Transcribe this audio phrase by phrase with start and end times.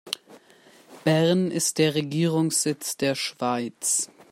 [1.03, 4.09] Bern ist der Regierungssitz der Schweiz.